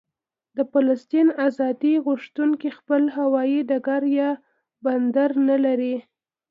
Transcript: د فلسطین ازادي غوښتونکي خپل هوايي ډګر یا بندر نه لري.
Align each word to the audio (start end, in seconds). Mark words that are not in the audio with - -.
د 0.55 0.59
فلسطین 0.71 1.27
ازادي 1.47 1.93
غوښتونکي 2.05 2.69
خپل 2.77 3.01
هوايي 3.17 3.59
ډګر 3.69 4.03
یا 4.19 4.29
بندر 4.85 5.31
نه 5.49 5.57
لري. 5.65 5.95